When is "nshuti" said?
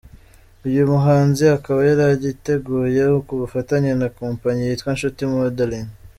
4.97-5.21